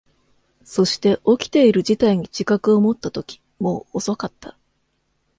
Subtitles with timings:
[0.63, 4.57] そして、起きている事態に自覚を持ったとき、もう遅かった。